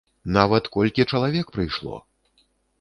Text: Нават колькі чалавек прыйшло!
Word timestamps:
Нават 0.37 0.69
колькі 0.77 1.05
чалавек 1.11 1.55
прыйшло! 1.59 2.03